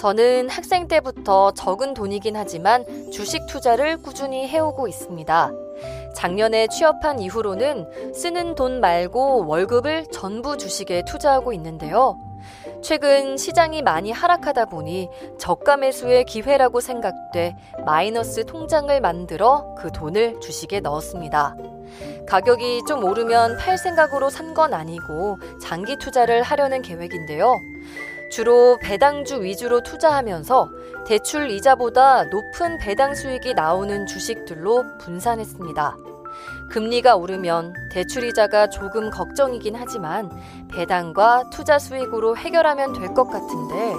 저는 0.00 0.48
학생 0.48 0.88
때부터 0.88 1.50
적은 1.50 1.92
돈이긴 1.92 2.34
하지만 2.34 2.86
주식 3.12 3.46
투자를 3.46 3.98
꾸준히 3.98 4.48
해오고 4.48 4.88
있습니다. 4.88 5.50
작년에 6.16 6.68
취업한 6.68 7.20
이후로는 7.20 8.14
쓰는 8.14 8.54
돈 8.54 8.80
말고 8.80 9.46
월급을 9.46 10.06
전부 10.10 10.56
주식에 10.56 11.02
투자하고 11.06 11.52
있는데요. 11.52 12.18
최근 12.80 13.36
시장이 13.36 13.82
많이 13.82 14.10
하락하다 14.10 14.64
보니 14.64 15.10
저가 15.38 15.76
매수의 15.76 16.24
기회라고 16.24 16.80
생각돼 16.80 17.54
마이너스 17.84 18.46
통장을 18.46 18.98
만들어 19.02 19.74
그 19.78 19.92
돈을 19.92 20.40
주식에 20.40 20.80
넣었습니다. 20.80 21.56
가격이 22.26 22.84
좀 22.88 23.04
오르면 23.04 23.58
팔 23.58 23.76
생각으로 23.76 24.30
산 24.30 24.54
건 24.54 24.72
아니고 24.72 25.38
장기 25.62 25.96
투자를 25.96 26.42
하려는 26.42 26.80
계획인데요. 26.80 27.54
주로 28.30 28.78
배당주 28.80 29.42
위주로 29.42 29.82
투자하면서 29.82 30.70
대출 31.06 31.50
이자보다 31.50 32.24
높은 32.24 32.78
배당 32.78 33.14
수익이 33.14 33.54
나오는 33.54 34.06
주식들로 34.06 34.84
분산했습니다. 34.98 35.96
금리가 36.70 37.16
오르면 37.16 37.74
대출 37.92 38.22
이자가 38.24 38.68
조금 38.68 39.10
걱정이긴 39.10 39.74
하지만 39.74 40.30
배당과 40.70 41.50
투자 41.50 41.78
수익으로 41.78 42.36
해결하면 42.36 42.92
될 42.92 43.12
것 43.14 43.24
같은데 43.28 43.94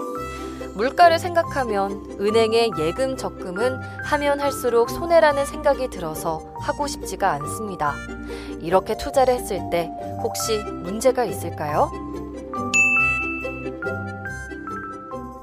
물가를 0.75 1.19
생각하면 1.19 2.15
은행의 2.21 2.71
예금 2.79 3.17
적금은 3.17 3.81
하면 4.05 4.39
할수록 4.39 4.89
손해라는 4.89 5.45
생각이 5.45 5.89
들어서 5.89 6.39
하고 6.61 6.87
싶지가 6.87 7.29
않습니다. 7.33 7.93
이렇게 8.61 8.95
투자를 8.95 9.33
했을 9.33 9.59
때 9.69 9.91
혹시 10.23 10.57
문제가 10.59 11.25
있을까요? 11.25 11.91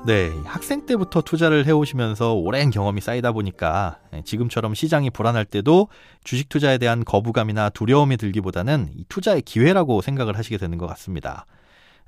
네, 0.08 0.32
학생 0.46 0.86
때부터 0.86 1.20
투자를 1.20 1.66
해오시면서 1.66 2.32
오랜 2.32 2.70
경험이 2.70 3.02
쌓이다 3.02 3.32
보니까 3.32 3.98
예, 4.14 4.22
지금처럼 4.22 4.72
시장이 4.72 5.10
불안할 5.10 5.44
때도 5.44 5.88
주식 6.24 6.48
투자에 6.48 6.78
대한 6.78 7.04
거부감이나 7.04 7.68
두려움이 7.68 8.16
들기보다는 8.16 8.88
이 8.96 9.04
투자의 9.10 9.42
기회라고 9.42 10.00
생각을 10.00 10.38
하시게 10.38 10.56
되는 10.56 10.78
것 10.78 10.86
같습니다. 10.86 11.44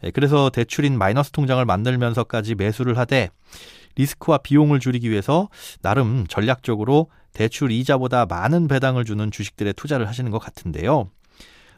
예, 0.03 0.11
그래서 0.13 0.49
대출인 0.49 0.97
마이너스 0.97 1.31
통장을 1.31 1.63
만들면서까지 1.63 2.55
매수를 2.55 2.97
하되 2.97 3.29
리스크와 3.97 4.39
비용을 4.39 4.81
줄이기 4.81 5.11
위해서 5.11 5.51
나름 5.83 6.25
전략적으로 6.27 7.11
대출 7.35 7.71
이자보다 7.71 8.25
많은 8.25 8.67
배당을 8.67 9.05
주는 9.05 9.31
주식들에 9.31 9.75
투자를 9.75 10.09
하시는 10.09 10.31
것 10.31 10.39
같은데요. 10.39 11.11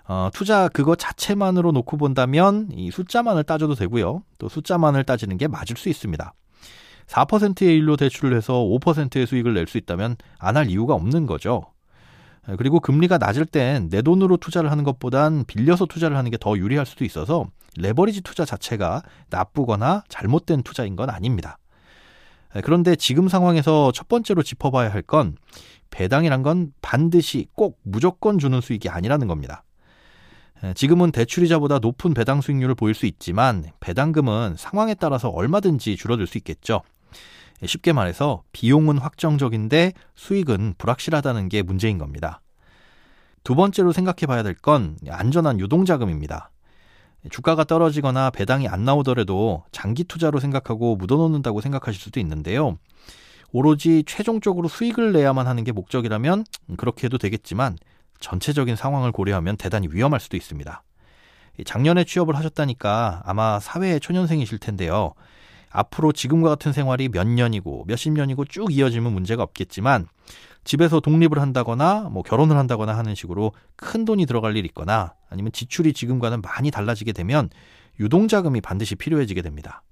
어, 0.08 0.30
투자 0.34 0.68
그거 0.68 0.94
자체만으로 0.96 1.72
놓고 1.72 1.96
본다면 1.96 2.68
이 2.72 2.90
숫자만을 2.90 3.44
따져도 3.44 3.74
되고요. 3.74 4.22
또 4.38 4.48
숫자만을 4.48 5.04
따지는 5.04 5.38
게 5.38 5.46
맞을 5.48 5.76
수 5.76 5.88
있습니다. 5.88 6.32
4%의 7.06 7.76
일로 7.76 7.96
대출을 7.96 8.36
해서 8.36 8.54
5%의 8.54 9.26
수익을 9.26 9.54
낼 9.54 9.66
수 9.66 9.78
있다면 9.78 10.16
안 10.38 10.56
할 10.56 10.68
이유가 10.70 10.94
없는 10.94 11.26
거죠. 11.26 11.62
그리고 12.58 12.80
금리가 12.80 13.18
낮을 13.18 13.46
땐 13.46 13.88
내 13.90 14.02
돈으로 14.02 14.36
투자를 14.36 14.70
하는 14.70 14.82
것보단 14.84 15.44
빌려서 15.46 15.86
투자를 15.86 16.16
하는 16.16 16.30
게 16.30 16.36
더 16.38 16.56
유리할 16.58 16.84
수도 16.86 17.04
있어서 17.04 17.46
레버리지 17.76 18.22
투자 18.22 18.44
자체가 18.44 19.02
나쁘거나 19.30 20.02
잘못된 20.08 20.62
투자인 20.62 20.96
건 20.96 21.10
아닙니다. 21.10 21.58
그런데 22.64 22.96
지금 22.96 23.28
상황에서 23.28 23.92
첫 23.92 24.08
번째로 24.08 24.42
짚어봐야 24.42 24.92
할 24.92 25.02
건 25.02 25.36
배당이란 25.90 26.42
건 26.42 26.72
반드시 26.82 27.46
꼭 27.54 27.78
무조건 27.82 28.38
주는 28.38 28.60
수익이 28.60 28.88
아니라는 28.88 29.26
겁니다. 29.28 29.62
지금은 30.74 31.10
대출이자보다 31.10 31.80
높은 31.80 32.14
배당 32.14 32.40
수익률을 32.40 32.74
보일 32.74 32.94
수 32.94 33.06
있지만 33.06 33.64
배당금은 33.80 34.54
상황에 34.56 34.94
따라서 34.94 35.28
얼마든지 35.28 35.96
줄어들 35.96 36.26
수 36.26 36.38
있겠죠. 36.38 36.82
쉽게 37.64 37.92
말해서 37.92 38.42
비용은 38.52 38.98
확정적인데 38.98 39.92
수익은 40.14 40.74
불확실하다는 40.78 41.48
게 41.48 41.62
문제인 41.62 41.98
겁니다. 41.98 42.40
두 43.44 43.54
번째로 43.56 43.92
생각해 43.92 44.26
봐야 44.26 44.42
될 44.42 44.54
건 44.54 44.96
안전한 45.08 45.58
유동자금입니다. 45.58 46.50
주가가 47.30 47.64
떨어지거나 47.64 48.30
배당이 48.30 48.68
안 48.68 48.84
나오더라도 48.84 49.64
장기 49.72 50.04
투자로 50.04 50.40
생각하고 50.40 50.96
묻어놓는다고 50.96 51.60
생각하실 51.60 52.00
수도 52.00 52.20
있는데요. 52.20 52.78
오로지 53.52 54.02
최종적으로 54.06 54.68
수익을 54.68 55.12
내야만 55.12 55.46
하는 55.46 55.62
게 55.62 55.72
목적이라면 55.72 56.44
그렇게 56.76 57.06
해도 57.06 57.18
되겠지만 57.18 57.76
전체적인 58.22 58.76
상황을 58.76 59.12
고려하면 59.12 59.58
대단히 59.58 59.88
위험할 59.90 60.20
수도 60.20 60.38
있습니다. 60.38 60.82
작년에 61.66 62.04
취업을 62.04 62.34
하셨다니까 62.34 63.22
아마 63.26 63.60
사회의 63.60 64.00
초년생이실 64.00 64.58
텐데요. 64.58 65.12
앞으로 65.70 66.12
지금과 66.12 66.50
같은 66.50 66.72
생활이 66.72 67.08
몇 67.08 67.26
년이고 67.26 67.84
몇십 67.86 68.12
년이고 68.12 68.44
쭉 68.46 68.72
이어지면 68.72 69.12
문제가 69.12 69.42
없겠지만 69.42 70.06
집에서 70.64 71.00
독립을 71.00 71.40
한다거나 71.40 72.08
뭐 72.10 72.22
결혼을 72.22 72.56
한다거나 72.56 72.96
하는 72.96 73.14
식으로 73.14 73.52
큰 73.76 74.04
돈이 74.04 74.26
들어갈 74.26 74.56
일이 74.56 74.66
있거나 74.68 75.14
아니면 75.28 75.50
지출이 75.52 75.92
지금과는 75.92 76.40
많이 76.42 76.70
달라지게 76.70 77.12
되면 77.12 77.50
유동자금이 78.00 78.60
반드시 78.60 78.94
필요해지게 78.94 79.42
됩니다. 79.42 79.82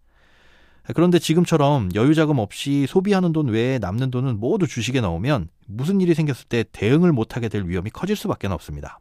그런데 0.95 1.19
지금처럼 1.19 1.91
여유 1.95 2.15
자금 2.15 2.39
없이 2.39 2.87
소비하는 2.89 3.33
돈 3.33 3.49
외에 3.49 3.79
남는 3.79 4.11
돈은 4.11 4.41
모두 4.41 4.67
주식에 4.67 5.01
넣으면 5.01 5.49
무슨 5.67 6.01
일이 6.01 6.15
생겼을 6.15 6.47
때 6.49 6.65
대응을 6.73 7.13
못하게 7.13 7.49
될 7.49 7.65
위험이 7.67 7.91
커질 7.91 8.17
수밖에 8.17 8.49
없습니다. 8.49 8.99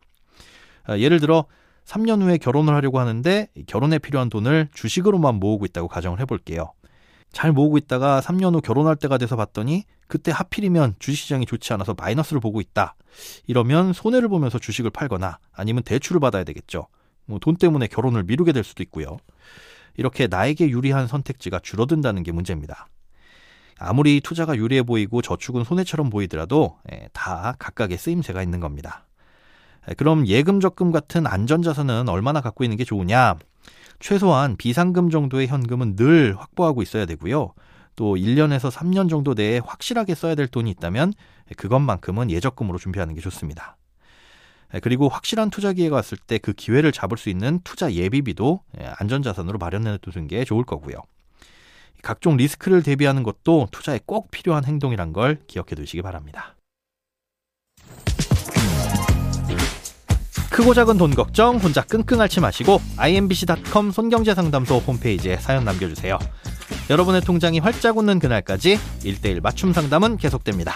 아, 0.86 0.98
예를 0.98 1.20
들어 1.20 1.46
3년 1.86 2.22
후에 2.22 2.38
결혼을 2.38 2.74
하려고 2.74 3.00
하는데 3.00 3.48
결혼에 3.68 3.98
필요한 3.98 4.30
돈을 4.30 4.70
주식으로만 4.74 5.36
모으고 5.36 5.66
있다고 5.66 5.88
가정을 5.88 6.20
해볼게요. 6.20 6.74
잘 7.32 7.52
모으고 7.52 7.78
있다가 7.78 8.22
3년 8.22 8.56
후 8.56 8.62
결혼할 8.62 8.96
때가 8.96 9.18
돼서 9.18 9.36
봤더니 9.36 9.84
그때 10.08 10.32
하필이면 10.32 10.96
주식시장이 11.00 11.46
좋지 11.46 11.74
않아서 11.74 11.94
마이너스를 11.96 12.40
보고 12.40 12.60
있다. 12.62 12.96
이러면 13.48 13.94
손해를 13.94 14.28
보면서 14.30 14.60
주식을 14.60 14.90
팔거나 14.92 15.40
아니면 15.54 15.84
대출을 15.84 16.20
받아야 16.20 16.44
되겠죠. 16.44 16.88
뭐 17.26 17.40
돈 17.40 17.56
때문에 17.56 17.88
결혼을 17.88 18.24
미루게 18.24 18.52
될 18.52 18.64
수도 18.64 18.82
있고요. 18.84 19.18
이렇게 19.98 20.28
나에게 20.28 20.70
유리한 20.70 21.08
선택지가 21.08 21.60
줄어든다는 21.60 22.24
게 22.24 22.32
문제입니다. 22.32 22.88
아무리 23.80 24.20
투자가 24.20 24.58
유리해 24.58 24.84
보이고 24.84 25.22
저축은 25.22 25.64
손해처럼 25.64 26.10
보이더라도 26.10 26.78
예, 26.92 27.08
다 27.14 27.56
각각의 27.60 27.98
쓰임새가 27.98 28.44
있는 28.44 28.60
겁니다. 28.60 29.06
예, 29.90 29.94
그럼 29.94 30.28
예금 30.28 30.60
적금 30.60 30.92
같은 30.92 31.26
안전자산은 31.26 32.10
얼마나 32.10 32.42
갖고 32.42 32.64
있는 32.64 32.78
게 32.78 32.84
좋으냐? 32.84 33.38
최소한 34.00 34.58
비상금 34.58 35.10
정도의 35.10 35.48
현금은 35.48 35.96
늘 35.96 36.36
확보하고 36.38 36.82
있어야 36.82 37.06
되고요. 37.06 37.54
또 37.96 38.16
1년에서 38.16 38.72
3년 38.72 39.10
정도 39.10 39.34
내에 39.34 39.60
확실하게 39.60 40.16
써야 40.16 40.36
될 40.36 40.48
돈이 40.48 40.70
있다면 40.72 41.14
그것만큼은 41.58 42.32
예적금으로 42.32 42.78
준비하는 42.78 43.14
게 43.14 43.22
좋습니다. 43.22 43.76
예, 44.74 44.80
그리고 44.80 45.10
확실한 45.10 45.50
투자 45.50 45.74
기회가 45.74 45.96
왔을 45.96 46.18
때 46.18 46.38
그 46.38 46.54
기회를 46.54 46.92
잡을 46.92 47.18
수 47.18 47.30
있는 47.30 47.60
투자 47.64 47.92
예비비도 47.92 48.62
예, 48.80 48.92
안전자산으로 48.98 49.58
마련해 49.58 49.98
두는 50.00 50.28
게 50.28 50.46
좋을 50.46 50.64
거고요. 50.64 50.98
각종 52.02 52.38
리스크를 52.38 52.82
대비하는 52.82 53.24
것도 53.24 53.68
투자에 53.72 54.00
꼭 54.06 54.32
필요한 54.32 54.64
행동이란 54.66 55.12
걸 55.12 55.40
기억해 55.48 55.76
두시기 55.76 56.02
바랍니다. 56.02 56.56
크고 60.52 60.74
작은 60.74 60.98
돈 60.98 61.14
걱정 61.16 61.58
혼자 61.58 61.82
끙끙 61.84 62.20
앓지 62.22 62.40
마시고 62.42 62.82
imbc.com 62.98 63.92
손경제상담소 63.92 64.78
홈페이지에 64.80 65.38
사연 65.38 65.64
남겨주세요. 65.66 66.18
여러분의 66.90 67.22
통장이 67.22 67.60
활짝 67.60 67.98
웃는 67.98 68.20
그날까지 68.20 68.78
1대1 69.04 69.42
맞춤 69.42 69.74
상담은 69.74 70.18
계속됩니다. 70.18 70.76